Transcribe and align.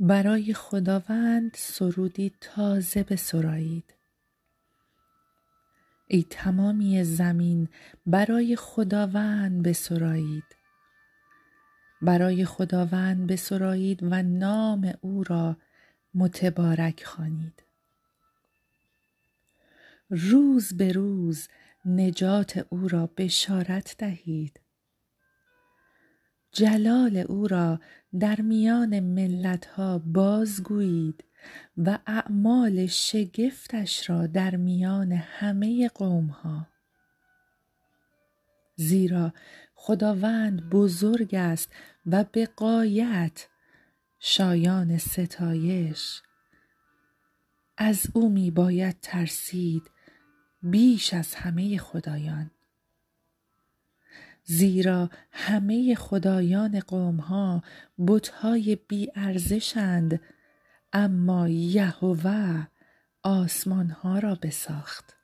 برای 0.00 0.54
خداوند 0.54 1.50
سرودی 1.56 2.32
تازه 2.40 3.02
بسرایید. 3.02 3.94
ای 6.06 6.26
تمامی 6.30 7.04
زمین 7.04 7.68
برای 8.06 8.56
خداوند 8.56 9.62
بسرایید. 9.62 10.44
برای 12.02 12.44
خداوند 12.44 13.26
بسرایید 13.26 13.98
و 14.02 14.22
نام 14.22 14.94
او 15.00 15.24
را 15.24 15.56
متبارک 16.14 17.04
خوانید. 17.04 17.62
روز 20.10 20.76
به 20.76 20.92
روز 20.92 21.48
نجات 21.84 22.66
او 22.70 22.88
را 22.88 23.10
بشارت 23.16 23.94
دهید. 23.98 24.60
جلال 26.58 27.16
او 27.16 27.48
را 27.48 27.80
در 28.20 28.40
میان 28.40 29.00
ملت 29.00 29.66
ها 29.66 29.98
بازگویید 29.98 31.24
و 31.76 31.98
اعمال 32.06 32.86
شگفتش 32.86 34.10
را 34.10 34.26
در 34.26 34.56
میان 34.56 35.12
همه 35.12 35.88
قوم 35.88 36.26
ها 36.26 36.66
زیرا 38.76 39.32
خداوند 39.74 40.70
بزرگ 40.70 41.34
است 41.34 41.72
و 42.06 42.24
به 42.24 42.46
غایت 42.46 43.46
شایان 44.18 44.98
ستایش. 44.98 46.22
از 47.76 48.06
او 48.12 48.28
می 48.28 48.50
باید 48.50 48.96
ترسید 49.02 49.90
بیش 50.62 51.14
از 51.14 51.34
همه 51.34 51.78
خدایان. 51.78 52.50
زیرا 54.50 55.10
همه 55.30 55.94
خدایان 55.94 56.80
قومها 56.80 57.62
بتهای 58.06 58.76
بی 58.76 59.08
ارزشند 59.14 60.20
اما 60.92 61.48
یهوه 61.48 62.66
آسمانها 63.22 64.18
را 64.18 64.34
بساخت. 64.34 65.16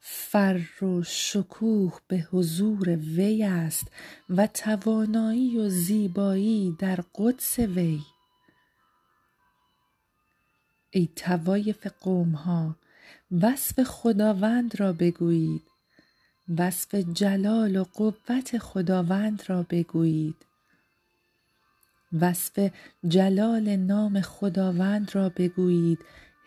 فر 0.00 0.60
و 0.82 1.02
شکوه 1.02 2.00
به 2.08 2.16
حضور 2.32 2.88
وی 2.88 3.44
است 3.44 3.86
و 4.30 4.46
توانایی 4.46 5.58
و 5.58 5.68
زیبایی 5.68 6.76
در 6.78 7.00
قدس 7.14 7.58
وی. 7.58 8.00
ای 10.90 11.08
طوایف 11.16 11.86
قومها 11.86 12.76
وصف 13.42 13.82
خداوند 13.82 14.80
را 14.80 14.92
بگویید. 14.92 15.75
وصف 16.58 16.94
جلال 16.94 17.76
و 17.76 17.84
قوت 17.84 18.58
خداوند 18.58 19.42
را 19.46 19.66
بگویید. 19.70 20.46
وصف 22.20 22.70
جلال 23.08 23.76
نام 23.76 24.20
خداوند 24.20 25.14
را 25.14 25.28
بگویید. 25.28 25.98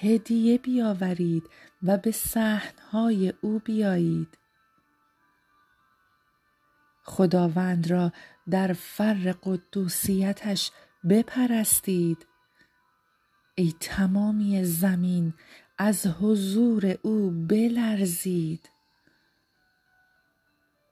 هدیه 0.00 0.58
بیاورید 0.58 1.42
و 1.82 1.96
به 1.96 2.10
صحنهای 2.10 3.32
او 3.40 3.58
بیایید. 3.64 4.38
خداوند 7.04 7.90
را 7.90 8.12
در 8.50 8.72
فر 8.72 9.34
قدوسیتش 9.42 10.70
بپرستید. 11.08 12.26
ای 13.54 13.74
تمامی 13.80 14.64
زمین 14.64 15.34
از 15.78 16.06
حضور 16.06 16.98
او 17.02 17.30
بلرزید. 17.48 18.68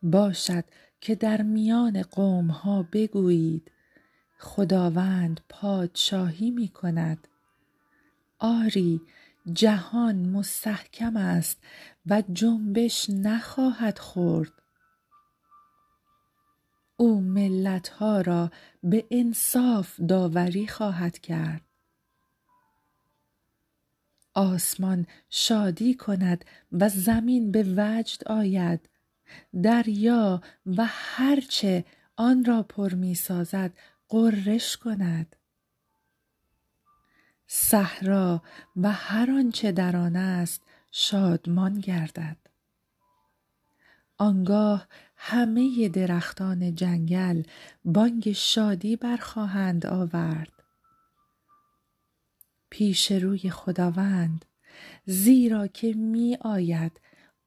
باشد 0.03 0.65
که 1.01 1.15
در 1.15 1.43
میان 1.43 2.03
قومها 2.03 2.89
بگویید 2.93 3.71
خداوند 4.39 5.41
پادشاهی 5.49 6.51
می 6.51 6.69
کند 6.69 7.29
آری 8.39 9.01
جهان 9.53 10.29
مستحکم 10.29 11.17
است 11.17 11.59
و 12.07 12.23
جنبش 12.33 13.11
نخواهد 13.11 13.99
خورد. 13.99 14.53
او 16.97 17.21
ملت 17.21 17.89
ها 17.89 18.21
را 18.21 18.51
به 18.83 19.07
انصاف 19.11 20.01
داوری 20.01 20.67
خواهد 20.67 21.19
کرد. 21.19 21.63
آسمان 24.35 25.07
شادی 25.31 25.95
کند 25.95 26.45
و 26.73 26.89
زمین 26.89 27.53
به 27.53 27.65
وجد 27.77 28.29
آید. 28.29 28.89
دریا 29.63 30.43
و 30.67 30.87
هر 30.89 31.41
چه 31.41 31.85
آن 32.17 32.45
را 32.45 32.63
پر 32.63 32.95
می 32.95 33.15
سازد 33.15 33.73
غرش 34.09 34.77
کند. 34.77 35.37
صحرا 37.47 38.43
و 38.77 38.93
هر 38.93 39.31
آنچه 39.31 39.73
در 39.73 39.97
آن 39.97 40.17
است 40.17 40.63
شادمان 40.91 41.81
گردد. 41.81 42.37
آنگاه 44.19 44.89
همه 45.17 45.89
درختان 45.89 46.75
جنگل 46.75 47.43
بانگ 47.85 48.33
شادی 48.33 48.97
برخواهند 48.97 49.87
آورد. 49.87 50.53
پیش 52.71 53.13
روی 53.13 53.51
خداوند 53.51 54.45
زیرا 55.07 55.67
که 55.67 55.93
می 55.93 56.39
آید 56.41 57.01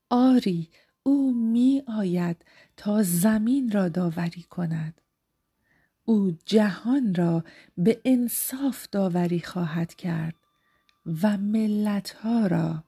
آری 0.09 0.69
او 1.07 1.33
می 1.33 1.83
آید 1.87 2.45
تا 2.77 3.03
زمین 3.03 3.71
را 3.71 3.89
داوری 3.89 4.43
کند. 4.43 5.01
او 6.05 6.31
جهان 6.45 7.15
را 7.15 7.43
به 7.77 8.01
انصاف 8.05 8.87
داوری 8.91 9.39
خواهد 9.39 9.95
کرد 9.95 10.35
و 11.23 11.37
ملت 11.37 12.11
ها 12.11 12.47
را 12.47 12.83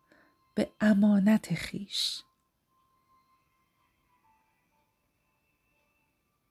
به 0.55 0.69
امانت 0.81 1.55
خویش 1.69 2.23